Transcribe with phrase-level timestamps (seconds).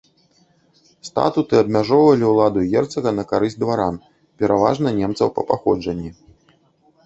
[1.09, 3.95] Статуты абмяжоўвалі ўладу герцага на карысць дваран,
[4.43, 6.11] пераважна немцаў па паходжанні.